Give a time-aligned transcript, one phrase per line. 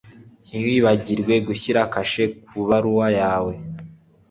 [0.47, 3.53] Ntiwibagirwe gushyira kashe ku ibaruwa yawe